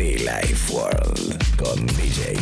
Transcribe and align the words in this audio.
Life 0.00 0.72
World 0.72 1.56
con 1.58 1.86
DJ. 1.86 2.34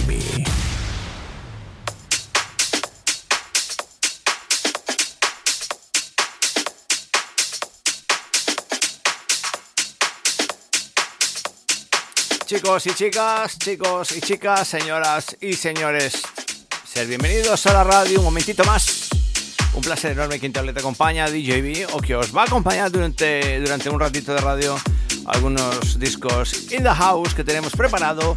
Chicos 12.47 12.87
y 12.87 12.95
chicas, 12.95 13.59
chicos 13.59 14.13
y 14.13 14.21
chicas, 14.21 14.69
señoras 14.69 15.37
y 15.41 15.55
señores, 15.55 16.23
ser 16.85 17.09
bienvenidos 17.09 17.67
a 17.67 17.73
la 17.73 17.83
radio 17.83 18.21
un 18.21 18.27
momentito 18.27 18.63
más. 18.63 18.98
Un 19.79 19.85
placer 19.85 20.11
enorme 20.11 20.41
quien 20.41 20.53
te 20.53 20.59
acompaña, 20.59 21.31
DJB, 21.31 21.95
o 21.95 22.01
que 22.01 22.17
os 22.17 22.37
va 22.37 22.43
a 22.43 22.47
acompañar 22.47 22.91
durante, 22.91 23.61
durante 23.61 23.89
un 23.89 24.01
ratito 24.01 24.35
de 24.35 24.41
radio 24.41 24.77
algunos 25.25 26.01
discos 26.01 26.73
in 26.73 26.83
the 26.83 26.91
house 26.91 27.33
que 27.33 27.45
tenemos 27.45 27.71
preparado 27.77 28.37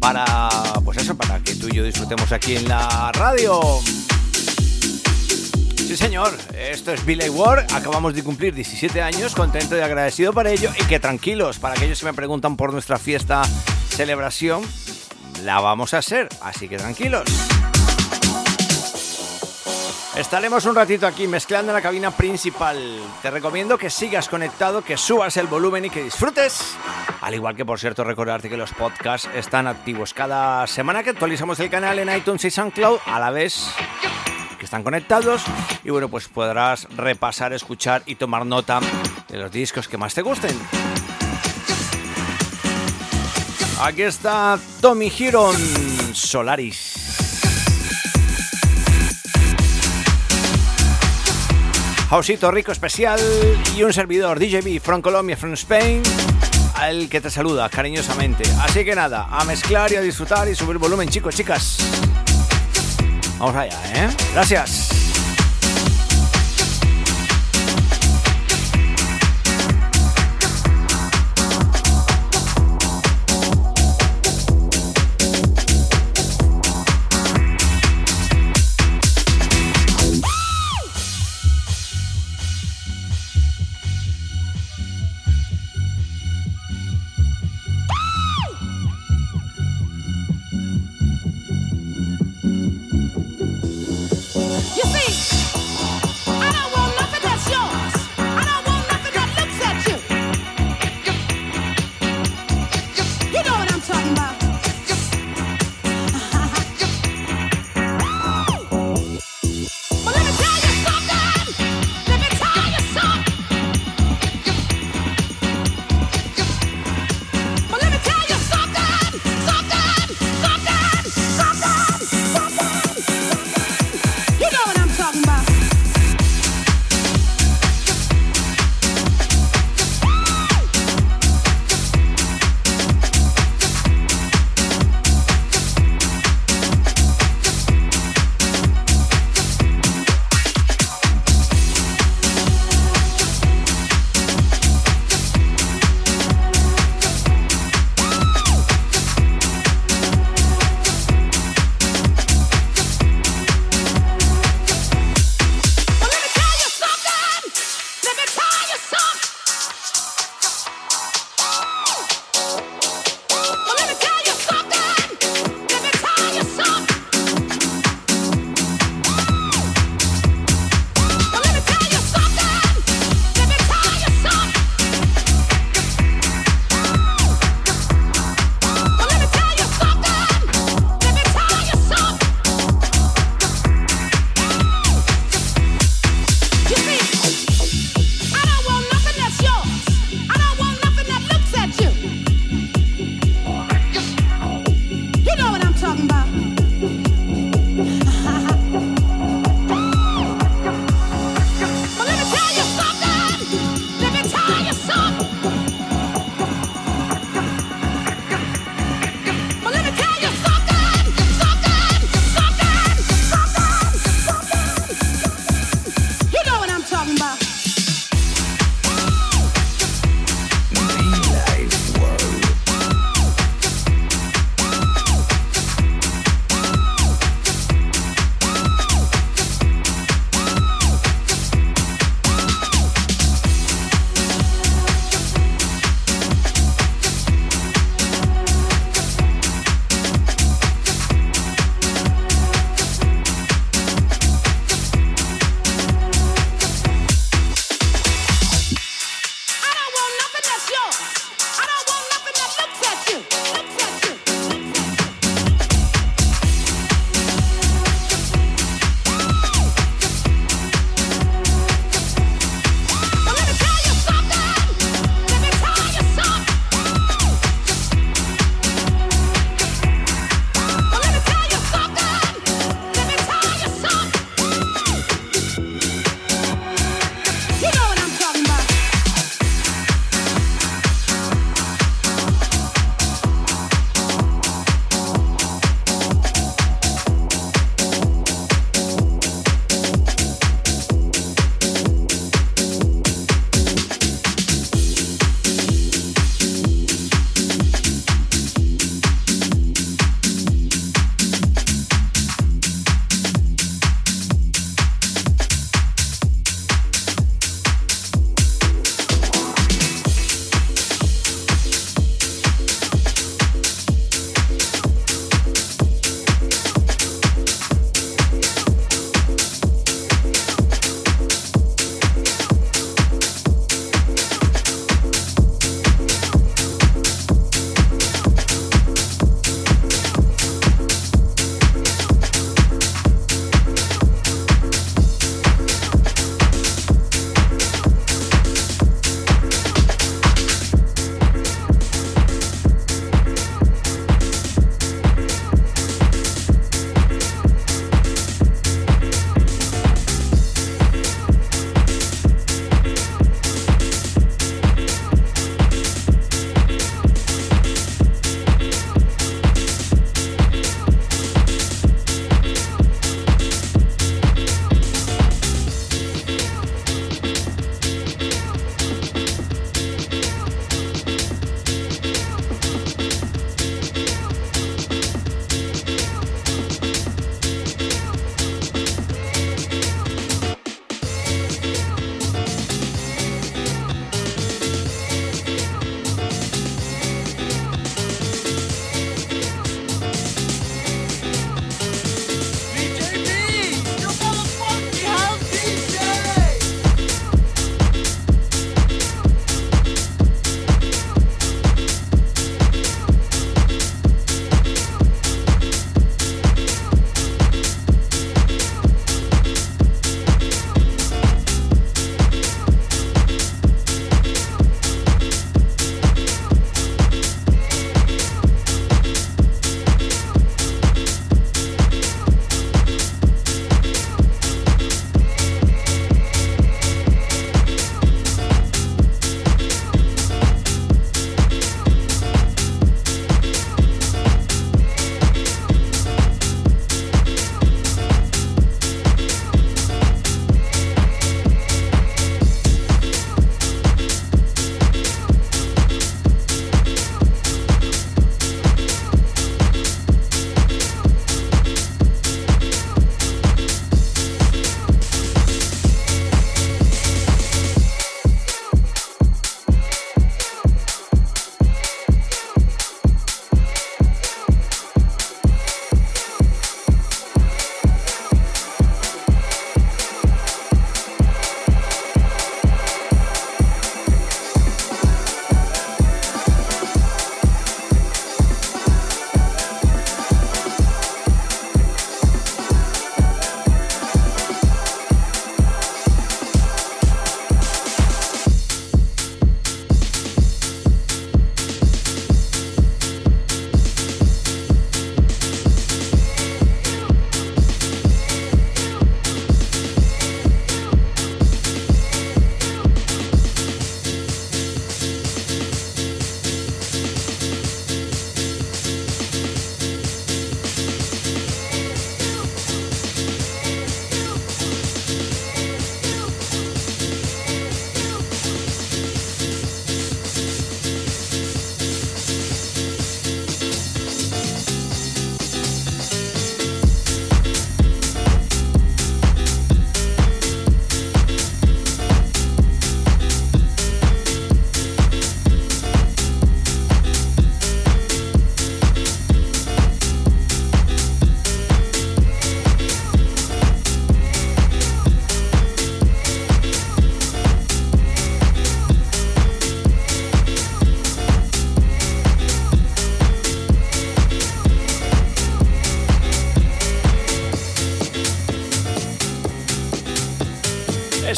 para, 0.00 0.48
pues 0.86 0.96
eso, 0.96 1.14
para 1.14 1.40
que 1.40 1.56
tú 1.56 1.68
y 1.68 1.72
yo 1.72 1.84
disfrutemos 1.84 2.32
aquí 2.32 2.56
en 2.56 2.66
la 2.66 3.12
radio. 3.12 3.60
Sí, 5.76 5.94
señor, 5.94 6.34
esto 6.58 6.94
es 6.94 7.04
Billy 7.04 7.28
Ward. 7.28 7.70
Acabamos 7.74 8.14
de 8.14 8.24
cumplir 8.24 8.54
17 8.54 9.02
años, 9.02 9.34
contento 9.34 9.76
y 9.76 9.80
agradecido 9.80 10.32
por 10.32 10.46
ello. 10.46 10.70
Y 10.80 10.84
que 10.84 10.98
tranquilos, 10.98 11.58
para 11.58 11.74
aquellos 11.74 12.00
que 12.00 12.06
me 12.06 12.14
preguntan 12.14 12.56
por 12.56 12.72
nuestra 12.72 12.98
fiesta, 12.98 13.42
celebración, 13.90 14.62
la 15.44 15.60
vamos 15.60 15.92
a 15.92 15.98
hacer. 15.98 16.30
Así 16.40 16.66
que 16.66 16.78
tranquilos. 16.78 17.24
Estaremos 20.18 20.64
un 20.66 20.74
ratito 20.74 21.06
aquí 21.06 21.28
mezclando 21.28 21.70
en 21.70 21.76
la 21.76 21.80
cabina 21.80 22.10
principal. 22.10 22.76
Te 23.22 23.30
recomiendo 23.30 23.78
que 23.78 23.88
sigas 23.88 24.28
conectado, 24.28 24.82
que 24.82 24.96
subas 24.96 25.36
el 25.36 25.46
volumen 25.46 25.84
y 25.84 25.90
que 25.90 26.02
disfrutes. 26.02 26.76
Al 27.20 27.34
igual 27.34 27.54
que, 27.54 27.64
por 27.64 27.78
cierto, 27.78 28.02
recordarte 28.02 28.48
que 28.48 28.56
los 28.56 28.72
podcasts 28.72 29.28
están 29.32 29.68
activos 29.68 30.12
cada 30.14 30.66
semana 30.66 31.04
que 31.04 31.10
actualizamos 31.10 31.60
el 31.60 31.70
canal 31.70 32.00
en 32.00 32.14
iTunes 32.14 32.44
y 32.44 32.50
SoundCloud 32.50 32.98
a 33.06 33.20
la 33.20 33.30
vez 33.30 33.68
que 34.58 34.64
están 34.64 34.82
conectados 34.82 35.44
y 35.84 35.90
bueno 35.90 36.08
pues 36.08 36.26
podrás 36.26 36.88
repasar, 36.96 37.52
escuchar 37.52 38.02
y 38.04 38.16
tomar 38.16 38.44
nota 38.44 38.80
de 39.28 39.38
los 39.38 39.52
discos 39.52 39.86
que 39.86 39.98
más 39.98 40.14
te 40.14 40.22
gusten. 40.22 40.58
Aquí 43.80 44.02
está 44.02 44.58
Tommy 44.80 45.10
Giron 45.10 45.56
Solaris. 46.12 47.07
Jausito 52.08 52.50
Rico 52.50 52.72
especial 52.72 53.20
y 53.76 53.82
un 53.82 53.92
servidor 53.92 54.38
DJB 54.38 54.80
from 54.80 55.02
Colombia, 55.02 55.36
from 55.36 55.52
Spain, 55.52 56.02
al 56.74 57.08
que 57.10 57.20
te 57.20 57.30
saluda 57.30 57.68
cariñosamente. 57.68 58.44
Así 58.62 58.82
que 58.82 58.94
nada, 58.94 59.26
a 59.30 59.44
mezclar 59.44 59.92
y 59.92 59.96
a 59.96 60.00
disfrutar 60.00 60.48
y 60.48 60.54
subir 60.54 60.78
volumen 60.78 61.08
chicos, 61.10 61.34
chicas. 61.34 61.76
Vamos 63.38 63.54
allá, 63.54 63.78
¿eh? 63.94 64.08
Gracias. 64.32 65.07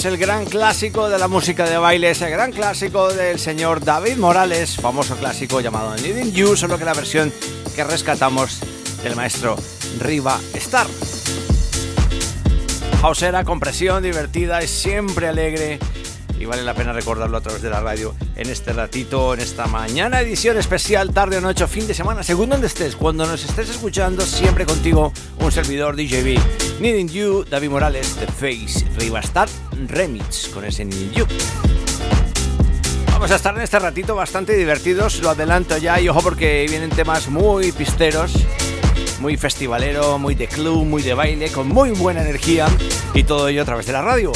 Es 0.01 0.07
el 0.07 0.17
gran 0.17 0.47
clásico 0.47 1.11
de 1.11 1.19
la 1.19 1.29
música 1.29 1.69
de 1.69 1.77
baile, 1.77 2.09
es 2.09 2.23
el 2.23 2.31
gran 2.31 2.53
clásico 2.53 3.13
del 3.13 3.39
señor 3.39 3.85
David 3.85 4.17
Morales, 4.17 4.77
famoso 4.77 5.15
clásico 5.17 5.61
llamado 5.61 5.95
Needing 5.97 6.33
You, 6.33 6.57
solo 6.57 6.79
que 6.79 6.87
la 6.87 6.95
versión 6.95 7.31
que 7.77 7.85
rescatamos 7.85 8.61
del 9.03 9.15
maestro 9.15 9.57
Riva 9.99 10.41
Star. 10.55 10.87
Hausera, 13.03 13.45
compresión, 13.45 14.03
divertida 14.03 14.63
y 14.63 14.69
siempre 14.69 15.29
alegre 15.29 15.79
y 16.39 16.47
vale 16.47 16.63
la 16.63 16.73
pena 16.73 16.95
recordarlo 16.95 17.37
a 17.37 17.43
través 17.43 17.61
de 17.61 17.69
la 17.69 17.81
radio 17.81 18.15
en 18.37 18.49
este 18.49 18.73
ratito, 18.73 19.35
en 19.35 19.41
esta 19.41 19.67
mañana 19.67 20.23
edición 20.23 20.57
especial, 20.57 21.13
tarde 21.13 21.37
o 21.37 21.41
noche, 21.43 21.67
fin 21.67 21.87
de 21.87 21.93
semana, 21.93 22.23
según 22.23 22.49
donde 22.49 22.69
estés, 22.69 22.97
cuando 22.97 23.27
nos 23.27 23.45
estés 23.45 23.69
escuchando, 23.69 24.25
siempre 24.25 24.65
contigo 24.65 25.13
un 25.41 25.53
servidor 25.53 25.95
DJB. 25.95 26.81
Needing 26.81 27.11
You, 27.11 27.45
David 27.45 27.69
Morales, 27.69 28.17
The 28.17 28.27
Face, 28.29 28.87
Rivastar 28.97 29.51
Remix 29.89 30.49
con 30.49 30.65
ese 30.65 30.85
Needing 30.85 31.13
You. 31.13 31.27
Vamos 33.13 33.31
a 33.31 33.37
estar 33.37 33.55
en 33.55 33.63
este 33.63 33.79
ratito 33.79 34.15
bastante 34.15 34.55
divertidos, 34.55 35.21
lo 35.21 35.31
adelanto 35.31 35.77
ya 35.77 36.01
y 36.01 36.09
ojo 36.09 36.21
porque 36.23 36.67
vienen 36.69 36.91
temas 36.91 37.29
muy 37.29 37.73
pisteros, 37.73 38.33
muy 39.21 39.37
festivalero, 39.37 40.19
muy 40.19 40.35
de 40.35 40.49
club, 40.49 40.85
muy 40.85 41.03
de 41.03 41.15
baile, 41.15 41.51
con 41.51 41.69
muy 41.69 41.91
buena 41.91 42.23
energía 42.23 42.67
y 43.13 43.25
todo 43.25 43.49
ello 43.49 43.63
a 43.63 43.65
través 43.65 43.87
de 43.87 43.93
la 43.93 44.03
radio. 44.03 44.33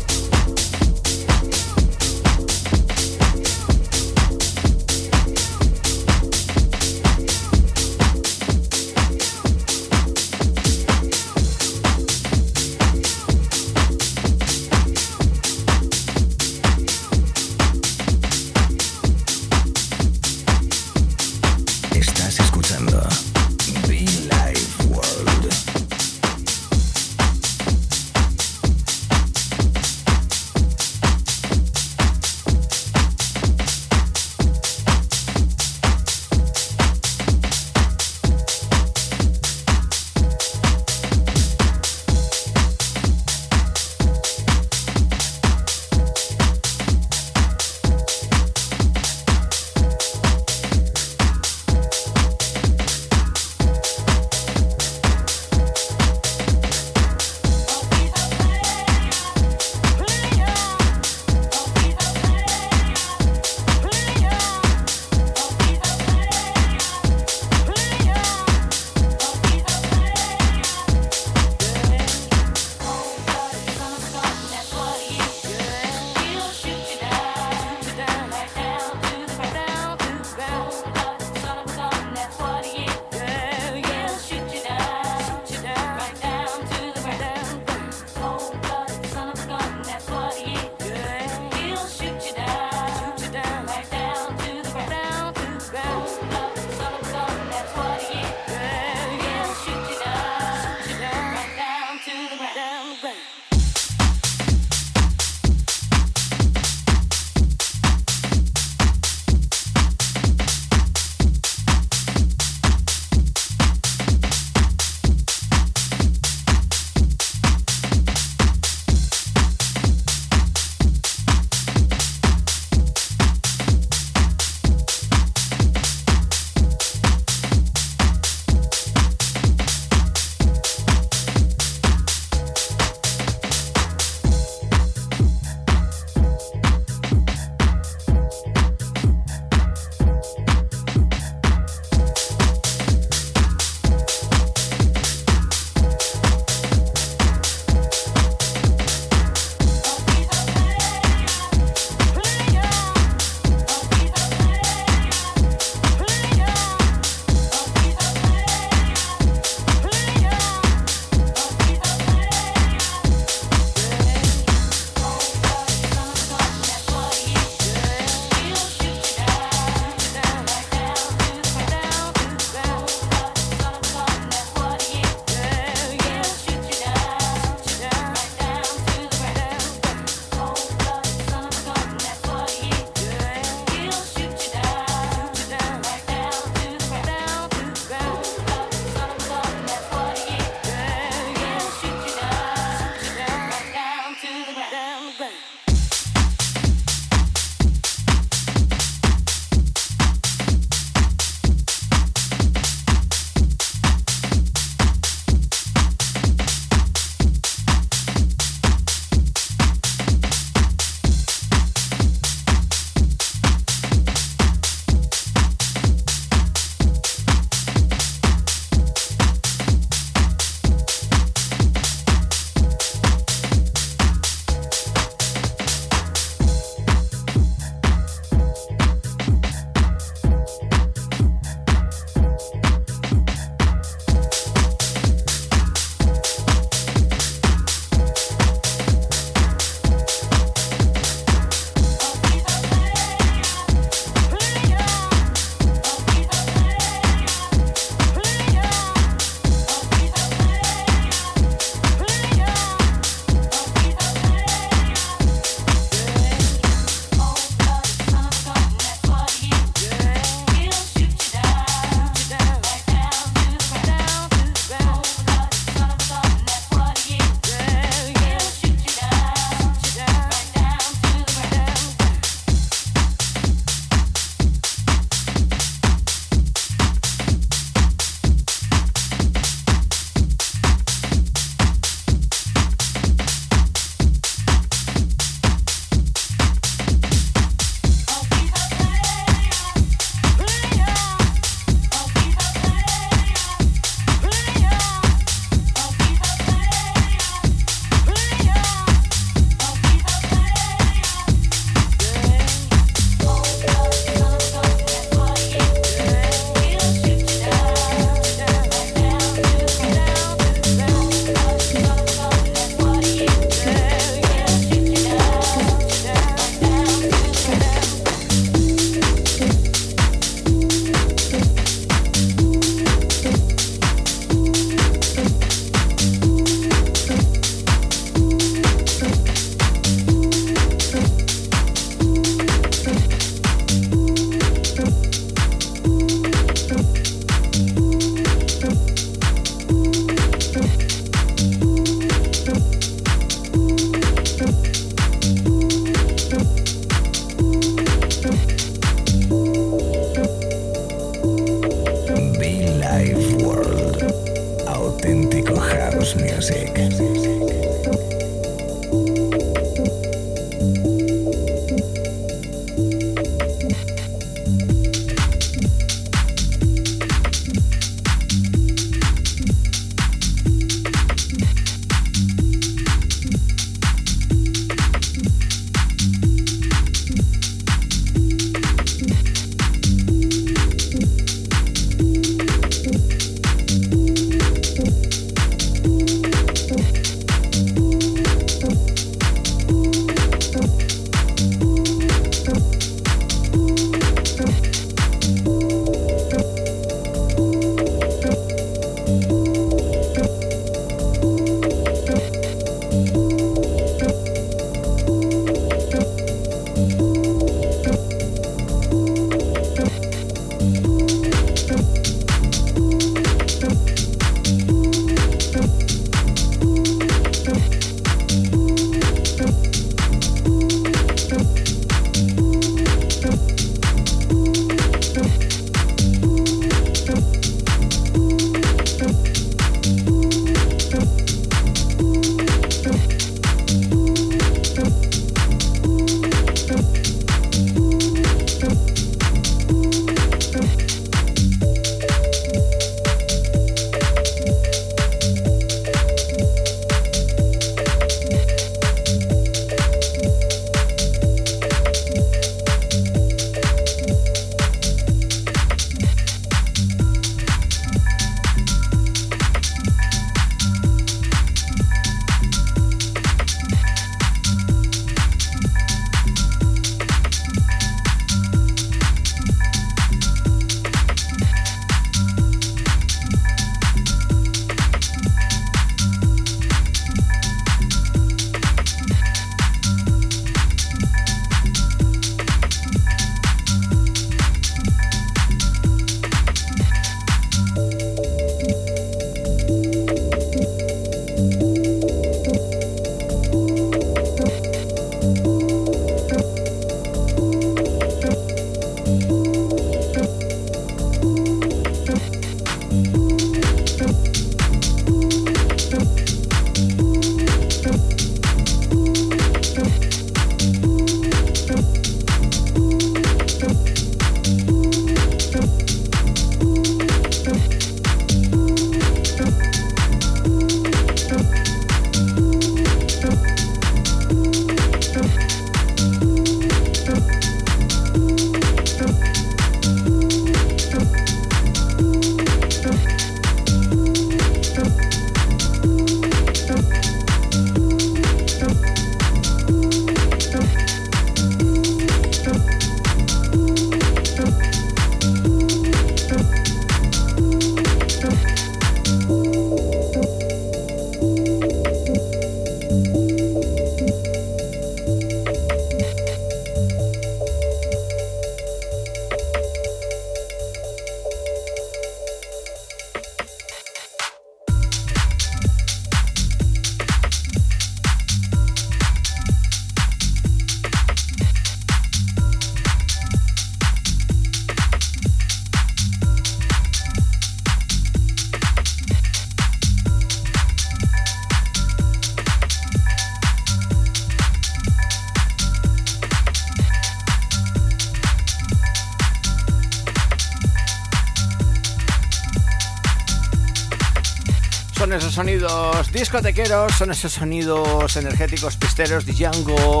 Discotequeros, 596.12 596.92
son 596.92 597.10
esos 597.10 597.32
sonidos 597.32 598.16
energéticos 598.16 598.76
pisteros, 598.76 599.24
Django, 599.26 600.00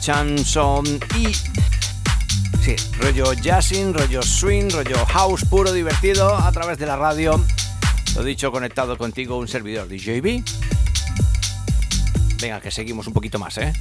Chanson 0.00 0.84
y... 1.16 1.32
Sí, 2.62 2.76
rollo 2.98 3.32
jazzing, 3.32 3.92
rollo 3.92 4.22
swing, 4.22 4.70
rollo 4.70 5.04
house 5.06 5.44
puro 5.44 5.72
divertido 5.72 6.34
a 6.34 6.50
través 6.52 6.78
de 6.78 6.86
la 6.86 6.96
radio. 6.96 7.44
Lo 8.14 8.22
dicho, 8.22 8.52
conectado 8.52 8.96
contigo 8.96 9.36
un 9.36 9.48
servidor 9.48 9.88
DJB. 9.88 10.44
Venga, 12.40 12.60
que 12.60 12.70
seguimos 12.70 13.06
un 13.06 13.12
poquito 13.12 13.38
más, 13.38 13.58
¿eh? 13.58 13.72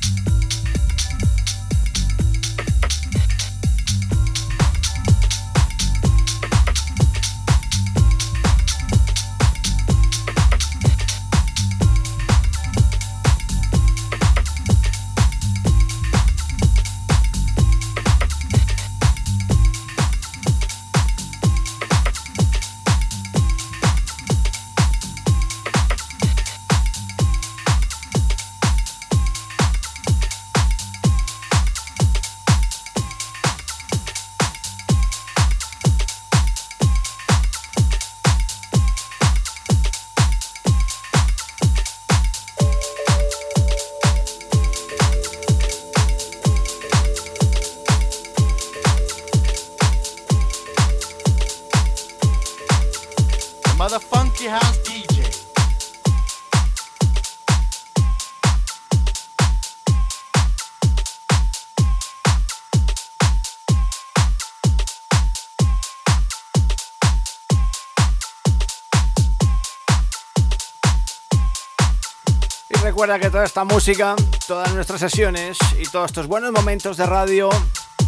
Recuerda 73.02 73.20
que 73.20 73.32
toda 73.32 73.46
esta 73.46 73.64
música, 73.64 74.16
todas 74.48 74.74
nuestras 74.76 75.00
sesiones 75.00 75.58
y 75.80 75.84
todos 75.86 76.08
estos 76.12 76.28
buenos 76.28 76.52
momentos 76.52 76.98
de 76.98 77.06
radio, 77.08 77.50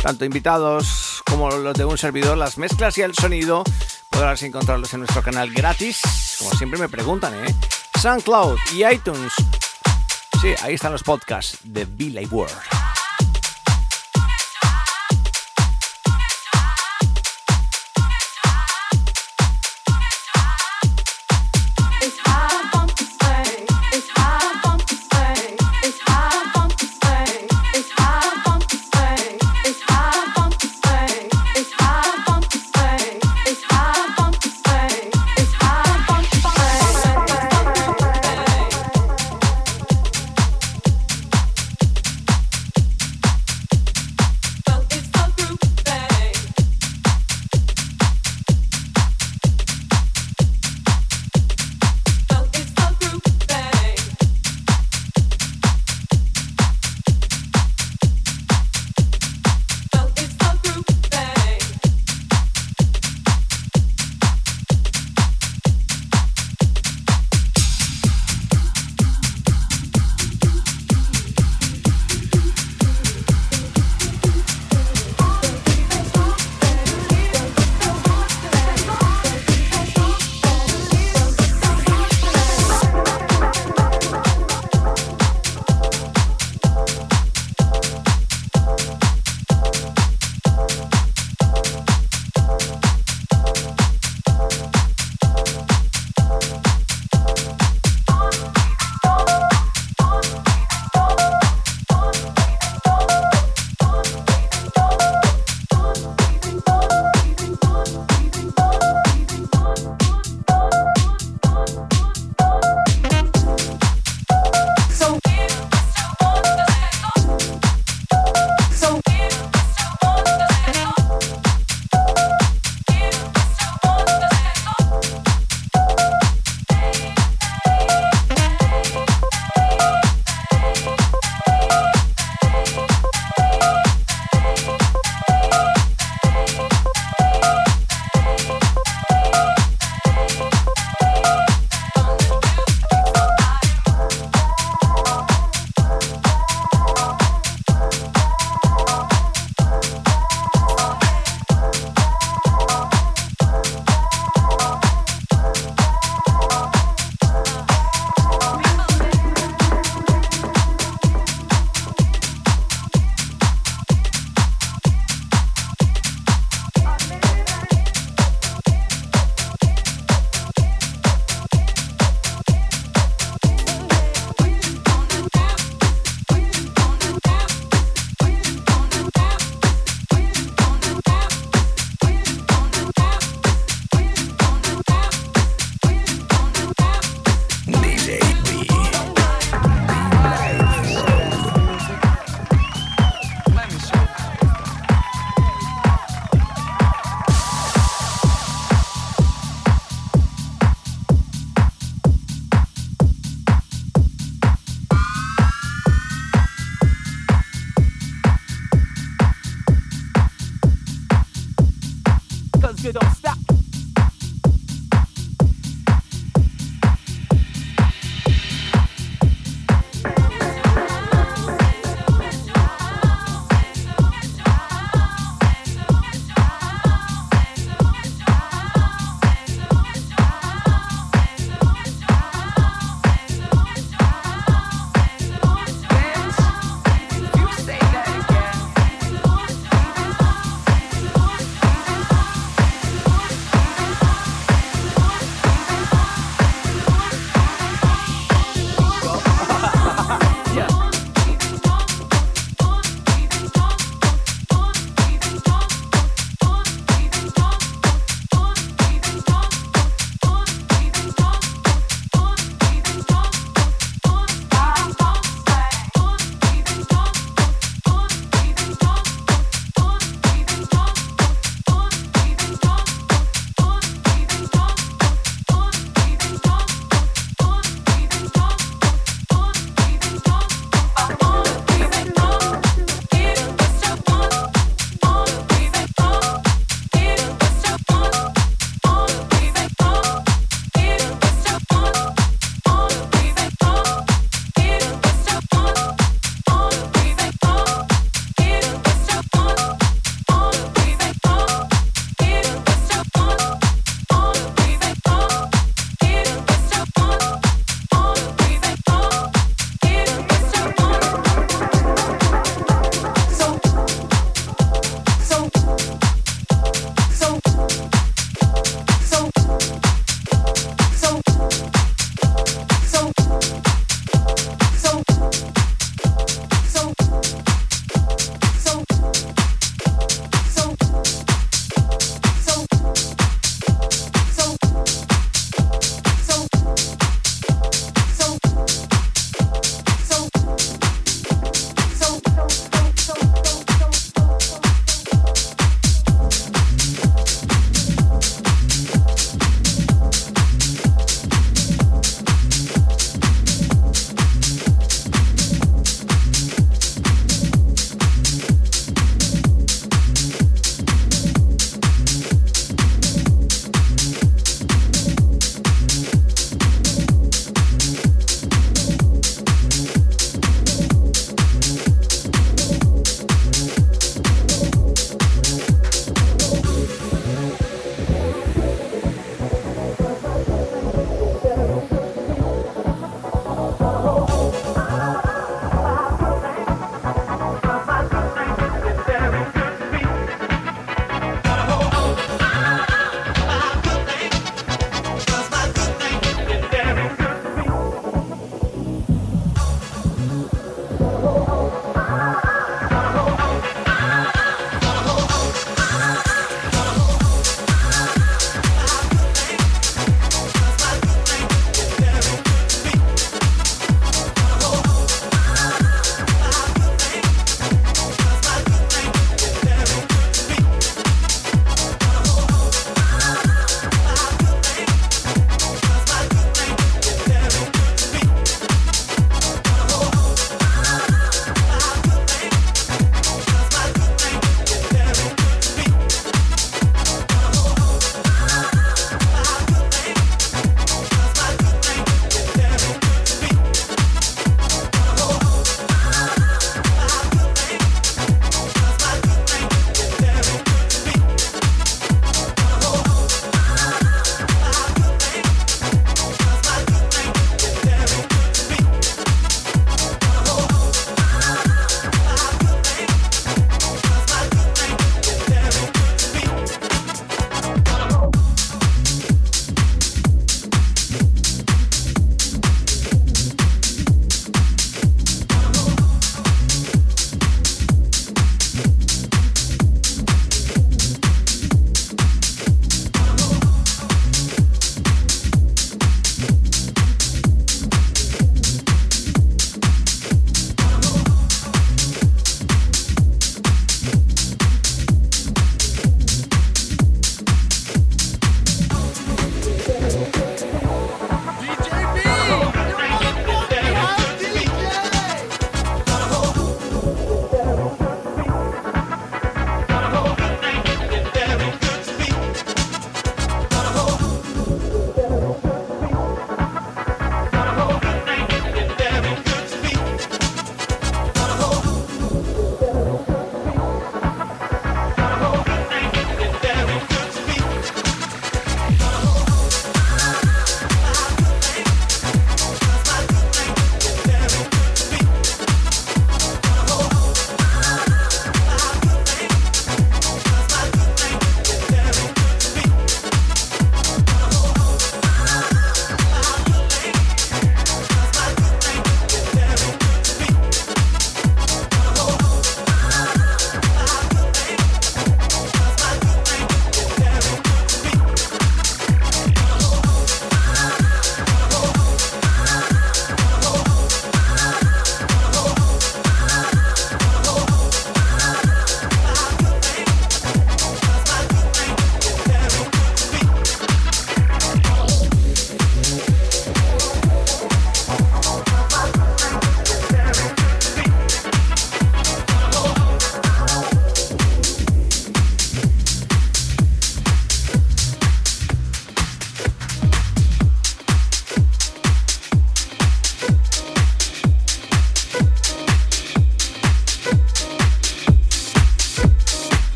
tanto 0.00 0.24
invitados 0.24 1.22
como 1.26 1.50
los 1.50 1.74
de 1.74 1.84
un 1.84 1.98
servidor, 1.98 2.38
las 2.38 2.56
mezclas 2.56 2.96
y 2.98 3.02
el 3.02 3.12
sonido, 3.14 3.64
podrás 4.16 4.42
encontrarlos 4.44 4.94
en 4.94 5.00
nuestro 5.00 5.22
canal 5.22 5.52
gratis, 5.52 6.00
como 6.38 6.50
siempre 6.52 6.80
me 6.80 6.88
preguntan, 6.88 7.34
¿eh? 7.34 7.54
SoundCloud 8.00 8.56
y 8.72 8.82
iTunes. 8.86 9.30
Sí, 10.40 10.54
ahí 10.62 10.74
están 10.74 10.92
los 10.92 11.02
podcasts 11.02 11.58
de 11.64 11.84
Billy 11.84 12.24
World. 12.24 12.75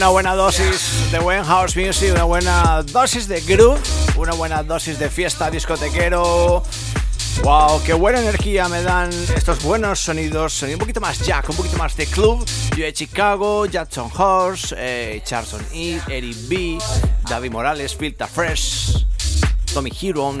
Una 0.00 0.08
buena 0.08 0.34
dosis 0.34 1.12
de 1.12 1.18
buen 1.18 1.44
house 1.44 1.76
music, 1.76 2.12
una 2.12 2.24
buena 2.24 2.82
dosis 2.84 3.28
de 3.28 3.42
groove, 3.42 3.78
una 4.16 4.32
buena 4.32 4.62
dosis 4.62 4.98
de 4.98 5.10
fiesta 5.10 5.50
discotequero. 5.50 6.62
Wow, 7.42 7.82
qué 7.84 7.92
buena 7.92 8.18
energía 8.18 8.66
me 8.70 8.82
dan 8.82 9.10
estos 9.36 9.62
buenos 9.62 10.00
sonidos, 10.00 10.62
un 10.62 10.78
poquito 10.78 11.02
más 11.02 11.18
jack, 11.20 11.50
un 11.50 11.56
poquito 11.56 11.76
más 11.76 11.94
de 11.98 12.06
club. 12.06 12.42
Yo 12.74 12.84
de 12.84 12.94
Chicago, 12.94 13.66
Jackson 13.66 14.10
Horse, 14.16 14.74
eh, 14.78 15.20
Charlton 15.22 15.60
E, 15.74 16.00
Eric 16.08 16.36
B, 16.48 16.78
David 17.28 17.50
Morales, 17.50 17.94
Filter 17.94 18.26
Fresh. 18.26 19.04
Tommy 19.74 19.92
Hero, 20.00 20.34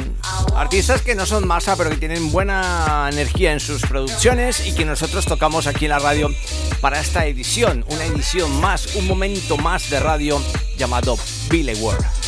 artistas 0.56 1.02
que 1.02 1.14
no 1.14 1.24
son 1.24 1.46
masa 1.46 1.76
pero 1.76 1.90
que 1.90 1.96
tienen 1.96 2.32
buena 2.32 3.08
energía 3.12 3.52
en 3.52 3.60
sus 3.60 3.82
producciones 3.82 4.66
y 4.66 4.74
que 4.74 4.84
nosotros 4.84 5.24
tocamos 5.24 5.68
aquí 5.68 5.84
en 5.84 5.90
la 5.90 6.00
radio 6.00 6.30
para 6.80 7.00
esta 7.00 7.26
edición, 7.26 7.84
una 7.88 8.04
edición 8.04 8.60
más, 8.60 8.94
un 8.96 9.06
momento 9.06 9.56
más 9.56 9.90
de 9.90 10.00
radio 10.00 10.40
llamado 10.76 11.16
Billy 11.50 11.74
World. 11.74 12.19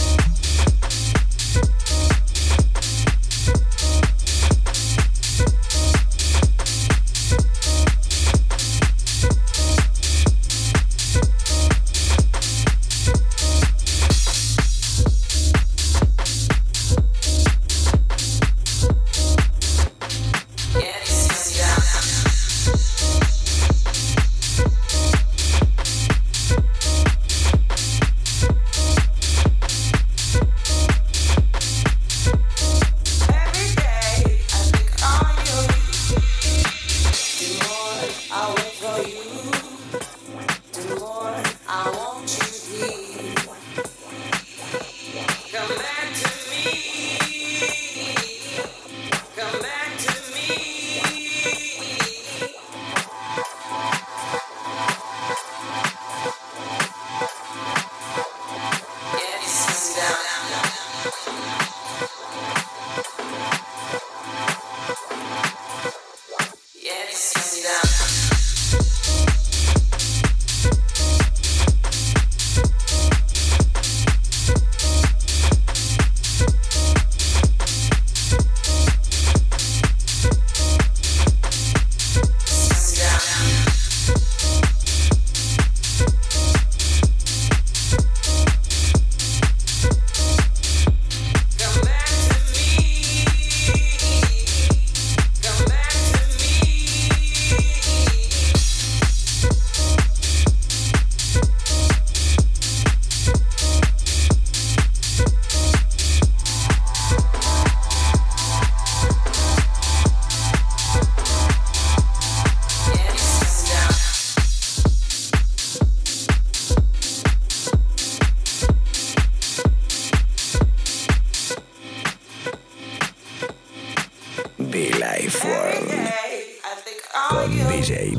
DJ 127.83 128.15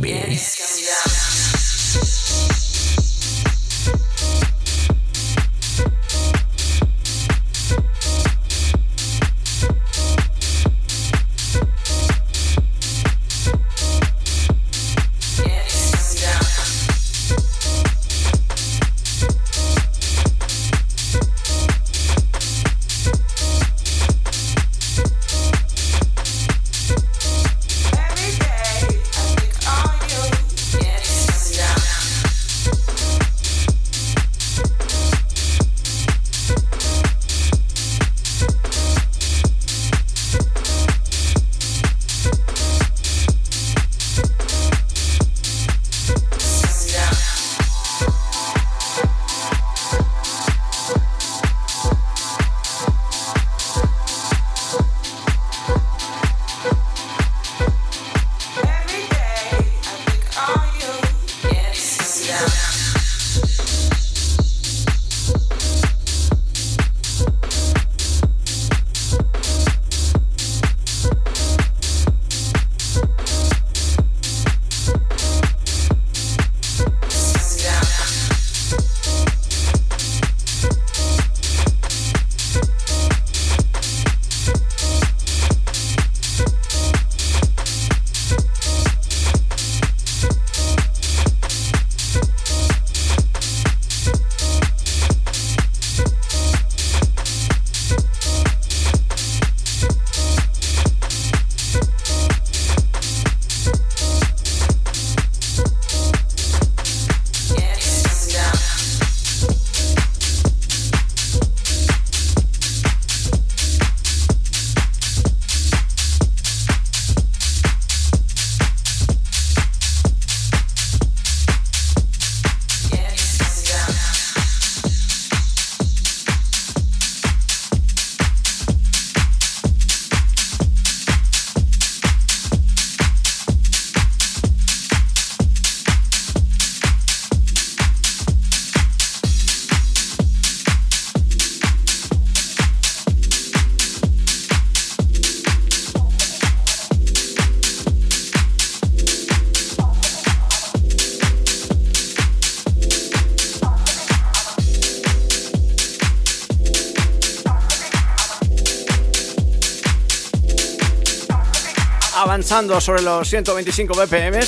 avanzando 162.53 162.79
sobre 162.81 163.01
los 163.01 163.27
125 163.27 163.95
BPM. 163.95 164.39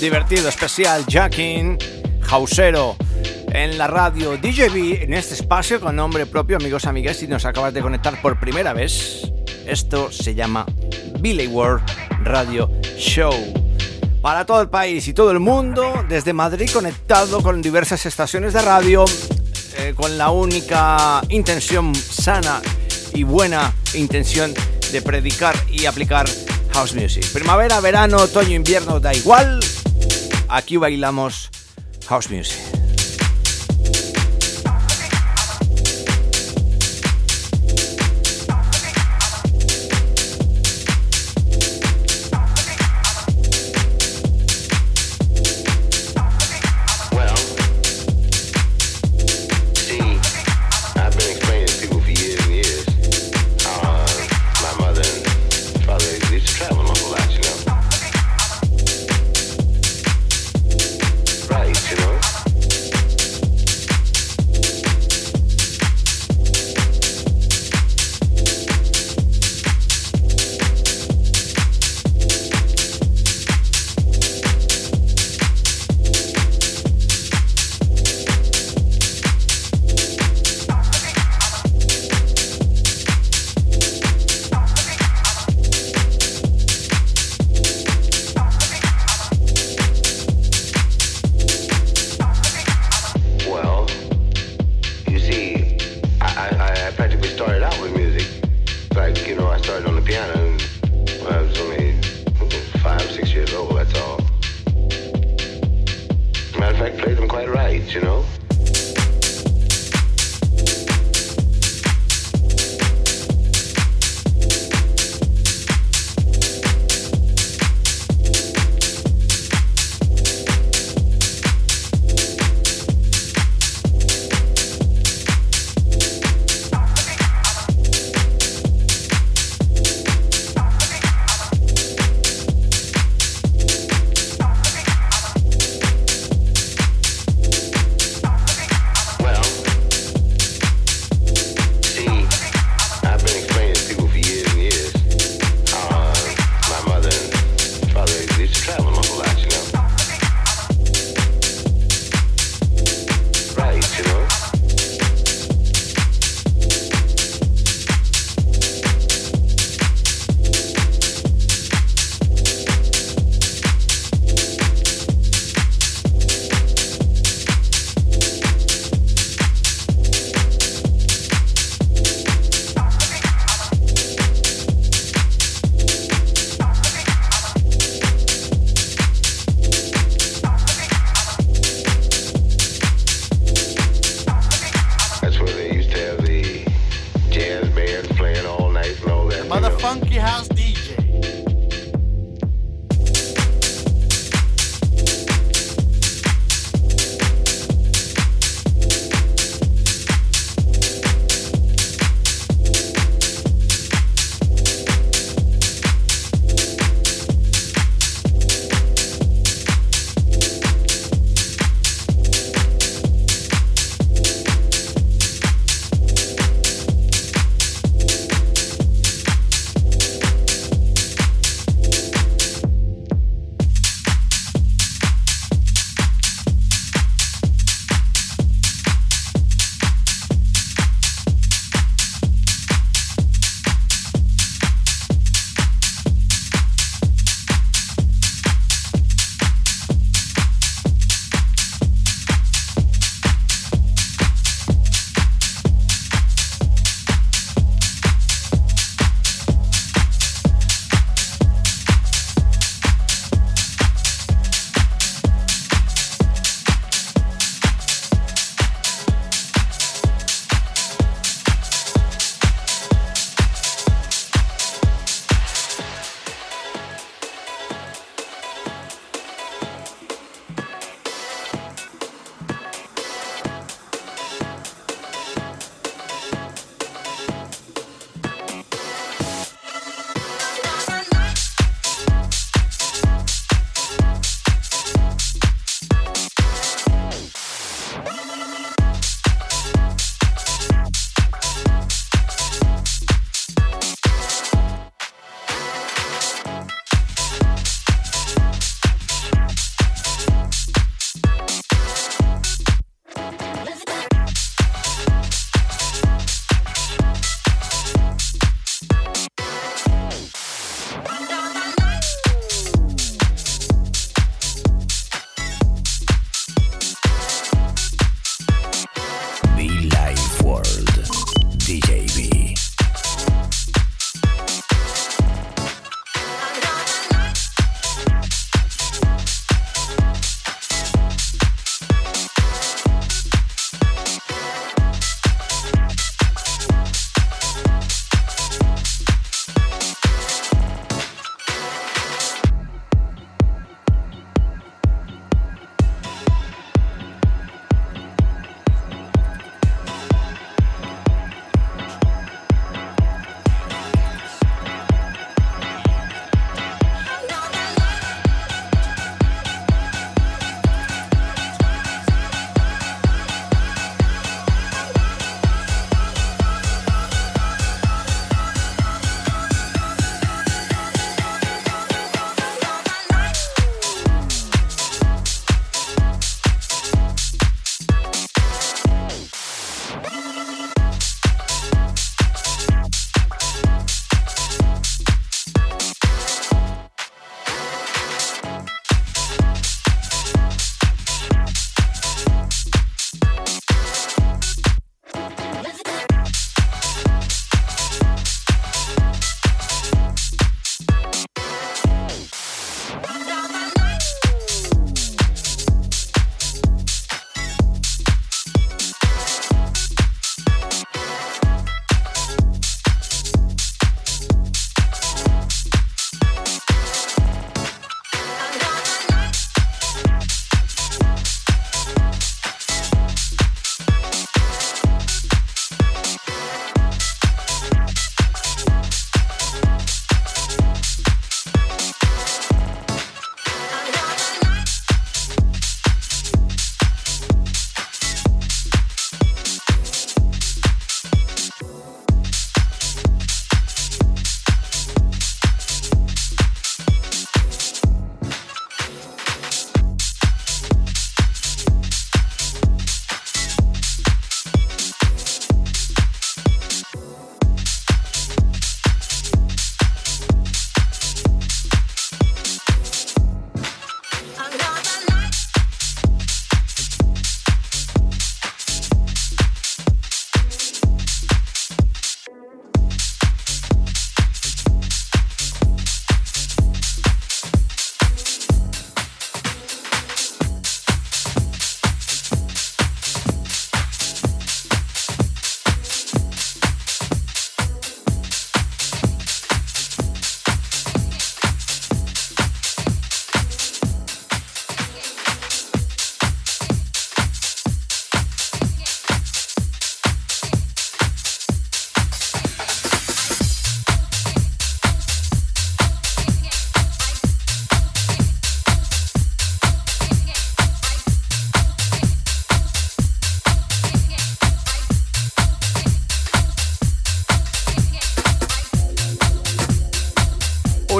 Divertido, 0.00 0.48
especial, 0.48 1.04
jacking, 1.06 1.76
hausero 2.30 2.96
en 3.48 3.76
la 3.76 3.86
radio 3.86 4.38
DJB 4.38 5.02
en 5.02 5.12
este 5.12 5.34
espacio 5.34 5.78
con 5.78 5.94
nombre 5.94 6.24
propio, 6.24 6.56
amigos, 6.56 6.86
amigas, 6.86 7.18
si 7.18 7.26
nos 7.26 7.44
acabas 7.44 7.74
de 7.74 7.82
conectar 7.82 8.22
por 8.22 8.40
primera 8.40 8.72
vez. 8.72 9.30
Esto 9.66 10.10
se 10.10 10.34
llama 10.34 10.64
Billy 11.20 11.46
World 11.46 11.82
Radio 12.22 12.70
Show. 12.96 13.34
Para 14.22 14.46
todo 14.46 14.62
el 14.62 14.70
país 14.70 15.06
y 15.08 15.12
todo 15.12 15.30
el 15.30 15.38
mundo, 15.38 16.06
desde 16.08 16.32
Madrid 16.32 16.70
conectado 16.72 17.42
con 17.42 17.60
diversas 17.60 18.06
estaciones 18.06 18.54
de 18.54 18.62
radio, 18.62 19.04
eh, 19.76 19.92
con 19.94 20.16
la 20.16 20.30
única 20.30 21.20
intención 21.28 21.94
sana 21.94 22.62
y 23.12 23.24
buena 23.24 23.74
intención 23.92 24.54
de 24.90 25.02
predicar 25.02 25.54
y 25.70 25.84
aplicar 25.84 26.26
house 26.72 26.94
music. 26.94 27.24
Primavera, 27.32 27.80
verano, 27.80 28.16
otoño, 28.18 28.54
invierno, 28.54 29.00
da 29.00 29.12
igual. 29.14 29.60
Aquí 30.48 30.76
bailamos 30.76 31.50
house 32.06 32.30
music. 32.30 32.71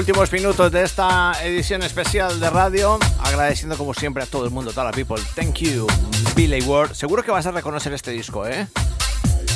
Últimos 0.03 0.33
minutos 0.33 0.69
de 0.69 0.83
esta 0.83 1.31
edición 1.45 1.81
especial 1.81 2.37
de 2.37 2.49
radio, 2.49 2.99
agradeciendo 3.19 3.77
como 3.77 3.93
siempre 3.93 4.21
a 4.21 4.25
todo 4.25 4.43
el 4.43 4.51
mundo, 4.51 4.71
toda 4.71 4.87
la 4.87 4.91
people. 4.91 5.15
Thank 5.33 5.59
you, 5.59 5.87
Billy 6.35 6.61
Ward. 6.63 6.93
Seguro 6.93 7.23
que 7.23 7.31
vas 7.31 7.45
a 7.45 7.51
reconocer 7.51 7.93
este 7.93 8.11
disco, 8.11 8.45
¿eh? 8.45 8.67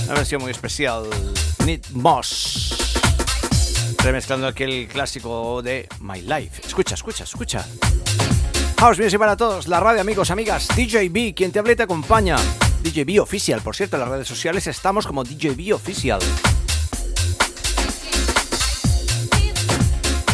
Una 0.06 0.14
versión 0.14 0.41
muy 0.41 0.52
especial, 0.52 1.04
Need 1.66 1.88
Moss. 1.91 2.93
Remezclando 3.98 4.48
aquel 4.48 4.88
clásico 4.88 5.62
de 5.62 5.86
My 6.00 6.22
Life. 6.22 6.62
Escucha, 6.66 6.95
escucha, 6.95 7.26
escucha. 7.26 7.68
House 8.78 9.00
Music 9.00 9.20
para 9.20 9.36
todos, 9.36 9.68
la 9.68 9.82
radio, 9.82 10.00
amigos, 10.00 10.32
amigas. 10.32 10.70
DJB, 10.70 11.36
quien 11.36 11.52
te 11.52 11.60
habla 11.60 11.74
y 11.74 11.76
te 11.76 11.84
acompaña. 11.84 12.38
DJB 12.84 13.22
Oficial, 13.22 13.60
por 13.60 13.76
cierto, 13.76 13.98
en 13.98 14.00
las 14.04 14.10
redes 14.10 14.30
sociales 14.30 14.66
estamos 14.68 15.06
como 15.06 15.26
DJB 15.26 15.76
Oficial. 15.76 16.22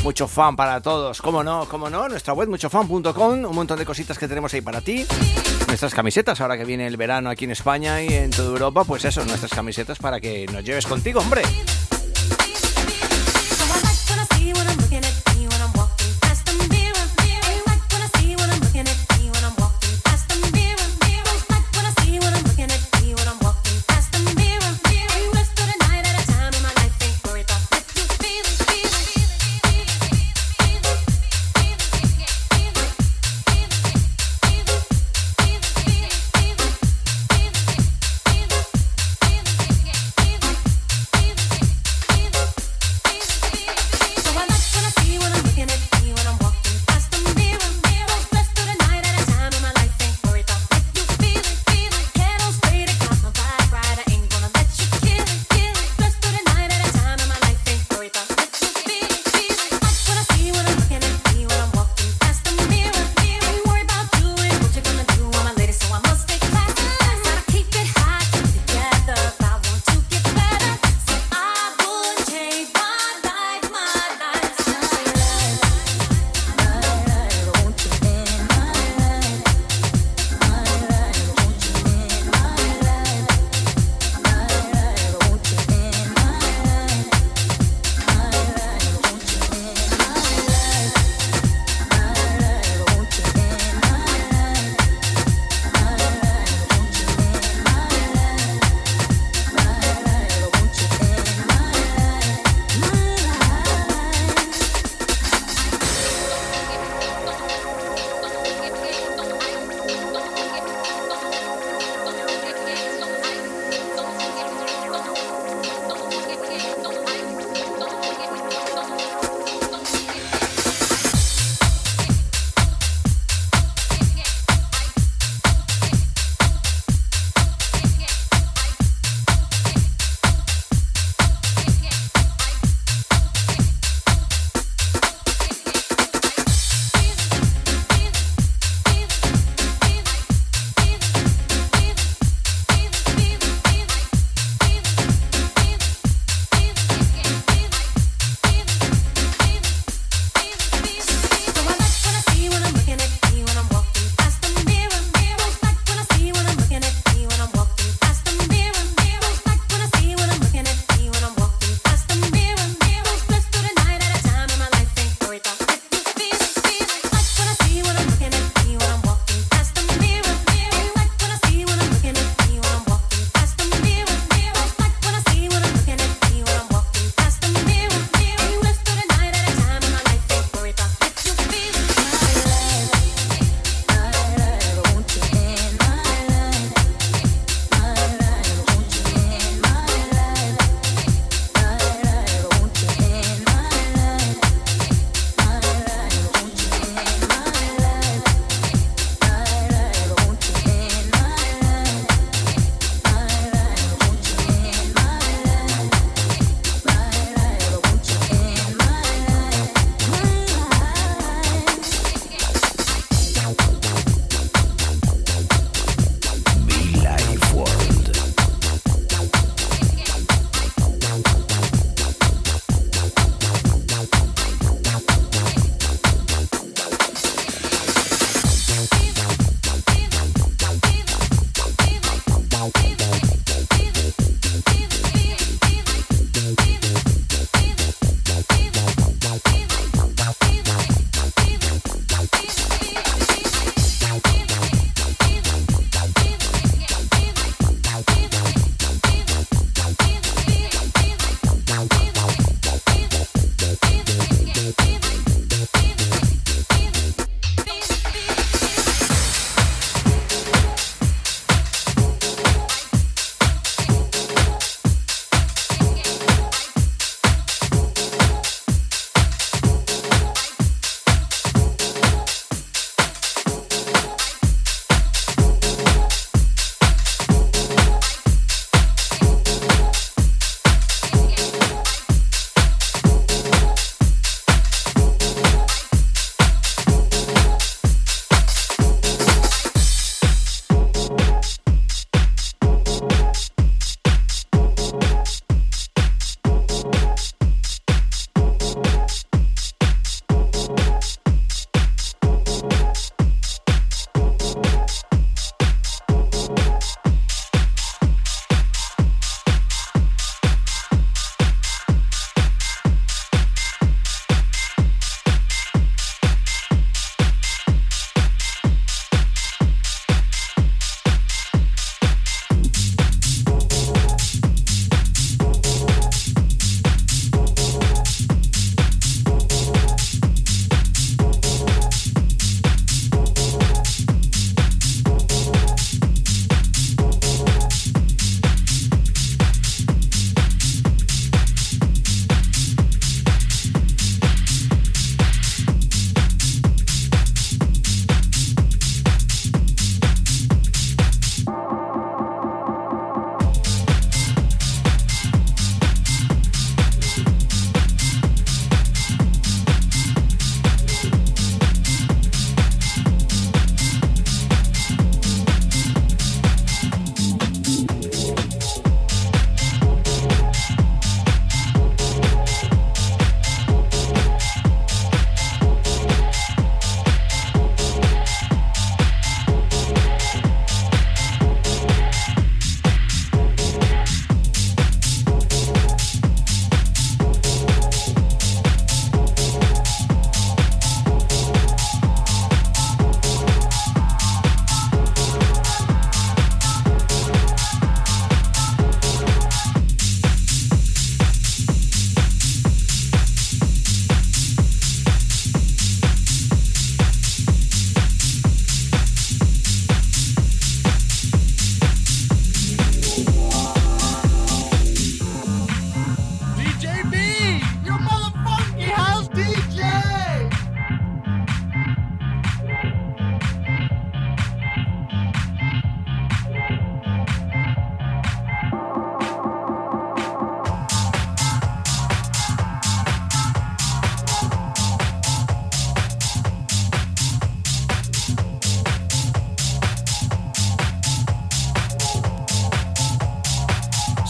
Mucho 0.04 0.28
fan 0.28 0.58
para 0.58 0.82
todos, 0.82 1.22
cómo 1.22 1.46
no, 1.46 1.66
cómo 1.70 1.90
no, 1.90 2.10
nuestra 2.10 2.34
web 2.34 2.50
muchofan.com, 2.50 3.46
un 3.46 3.56
montón 3.56 3.80
de 3.80 3.86
cositas 3.86 4.20
que 4.20 4.28
tenemos 4.28 4.54
ahí 4.54 4.60
para 4.60 4.82
ti. 4.82 5.06
Nuestras 5.68 5.94
camisetas, 5.94 6.42
ahora 6.42 6.58
que 6.58 6.66
viene 6.66 6.86
el 6.88 6.98
verano 6.98 7.30
aquí 7.30 7.46
en 7.46 7.52
España 7.52 8.04
y 8.04 8.10
en 8.10 8.30
toda 8.30 8.50
Europa, 8.50 8.84
pues 8.84 9.06
eso, 9.06 9.24
nuestras 9.24 9.54
camisetas 9.54 10.00
para 10.00 10.20
que 10.20 10.46
nos 10.52 10.62
lleves 10.64 10.86
contigo, 10.86 11.22
hombre. 11.22 11.44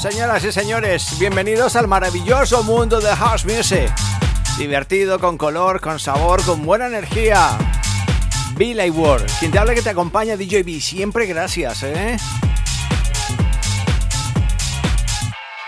Señoras 0.03 0.43
y 0.43 0.51
señores, 0.51 1.17
bienvenidos 1.17 1.77
al 1.77 1.87
maravilloso 1.87 2.61
mundo 2.61 2.99
de 2.99 3.15
House 3.15 3.45
Music. 3.45 3.89
Divertido, 4.57 5.17
con 5.17 5.37
color, 5.37 5.79
con 5.79 5.97
sabor, 5.97 6.43
con 6.43 6.65
buena 6.65 6.87
energía. 6.87 7.57
Billy 8.57 8.89
Ward, 8.89 9.23
quien 9.39 9.53
te 9.53 9.59
habla 9.59 9.73
que 9.73 9.81
te 9.81 9.91
acompaña 9.91 10.35
DJB, 10.35 10.81
siempre 10.81 11.25
gracias, 11.25 11.83
¿eh? 11.83 12.17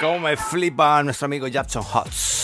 Cómo 0.01 0.19
me 0.19 0.35
flipa 0.35 1.01
nuestro 1.01 1.27
amigo 1.27 1.47
Jackson 1.47 1.83
Hutz. 1.83 2.34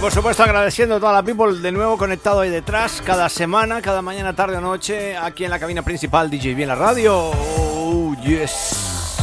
Por 0.00 0.12
supuesto 0.12 0.42
agradeciendo 0.42 0.96
a 0.96 1.00
toda 1.00 1.12
la 1.12 1.22
people 1.22 1.58
de 1.58 1.72
nuevo 1.72 1.98
conectado 1.98 2.40
ahí 2.40 2.48
detrás, 2.48 3.02
cada 3.04 3.28
semana, 3.28 3.82
cada 3.82 4.00
mañana, 4.00 4.34
tarde 4.34 4.56
o 4.56 4.60
noche, 4.60 5.14
aquí 5.14 5.44
en 5.44 5.50
la 5.50 5.58
cabina 5.58 5.82
principal 5.82 6.30
DJ 6.30 6.54
Bien 6.54 6.68
la 6.68 6.74
radio. 6.74 7.14
Oh, 7.16 8.14
yes. 8.22 9.16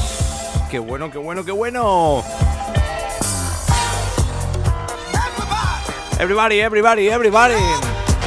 Qué 0.70 0.78
bueno, 0.78 1.10
qué 1.10 1.18
bueno, 1.18 1.44
qué 1.44 1.52
bueno. 1.52 2.24
Everybody, 6.20 6.60
everybody, 6.60 7.08
everybody. 7.10 7.56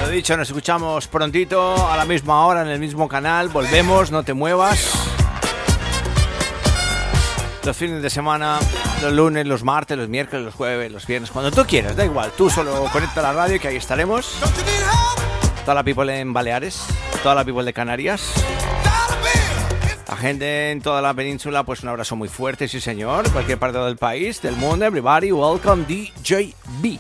Lo 0.03 0.09
dicho, 0.09 0.37
nos 0.37 0.49
escuchamos 0.49 1.07
prontito, 1.07 1.89
a 1.89 1.97
la 1.97 2.05
misma 2.05 2.47
hora, 2.47 2.63
en 2.63 2.69
el 2.69 2.81
mismo 2.81 3.09
canal. 3.09 3.49
Volvemos, 3.49 4.11
no 4.11 4.25
te 4.25 4.35
muevas. 4.35 4.91
Los 7.65 7.77
fines 7.77 8.03
de 8.03 8.11
semana 8.11 8.59
los 9.03 9.13
lunes, 9.13 9.47
los 9.47 9.65
martes, 9.65 9.97
los 9.97 10.09
miércoles, 10.09 10.45
los 10.45 10.55
jueves, 10.55 10.93
los 10.93 11.07
viernes, 11.07 11.31
cuando 11.31 11.51
tú 11.51 11.65
quieras, 11.67 11.97
da 11.97 12.05
igual. 12.05 12.31
Tú 12.37 12.51
solo 12.51 12.85
conecta 12.93 13.23
la 13.23 13.33
radio 13.33 13.59
que 13.59 13.69
ahí 13.69 13.77
estaremos. 13.77 14.35
Toda 15.65 15.75
la 15.75 15.85
people 15.85 16.21
en 16.21 16.33
Baleares, 16.33 16.85
toda 17.23 17.35
la 17.35 17.45
people 17.45 17.65
de 17.65 17.73
Canarias. 17.73 18.33
La 20.09 20.17
gente 20.17 20.73
en 20.73 20.83
toda 20.83 21.01
la 21.01 21.15
península, 21.15 21.63
pues 21.65 21.83
un 21.83 21.89
abrazo 21.89 22.17
muy 22.17 22.29
fuerte, 22.29 22.69
sí 22.69 22.81
señor. 22.81 23.31
Cualquier 23.31 23.59
parte 23.59 23.79
del 23.79 23.97
país, 23.97 24.43
del 24.43 24.57
mundo, 24.57 24.85
everybody, 24.85 25.33
welcome 25.33 25.85
DJB. 25.85 26.99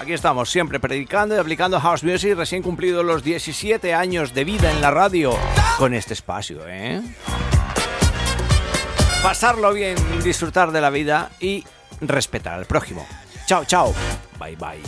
Aquí 0.00 0.12
estamos, 0.12 0.50
siempre 0.50 0.80
predicando 0.80 1.36
y 1.36 1.38
aplicando 1.38 1.78
house 1.78 2.02
music, 2.02 2.34
recién 2.36 2.62
cumplido 2.62 3.02
los 3.02 3.22
17 3.22 3.94
años 3.94 4.34
de 4.34 4.44
vida 4.44 4.72
en 4.72 4.80
la 4.80 4.90
radio 4.90 5.36
con 5.78 5.94
este 5.94 6.14
espacio, 6.14 6.62
¿eh? 6.66 7.00
Pasarlo 9.22 9.72
bien, 9.72 9.96
disfrutar 10.22 10.72
de 10.72 10.80
la 10.80 10.90
vida 10.90 11.30
y 11.40 11.64
respetar 12.00 12.54
al 12.54 12.66
prójimo. 12.66 13.06
Chao, 13.46 13.64
chao. 13.64 13.94
Bye, 14.38 14.56
bye. 14.56 14.80